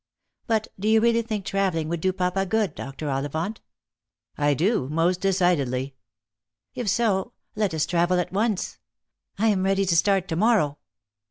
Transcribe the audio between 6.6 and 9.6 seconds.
"If so, let us travel at once. 1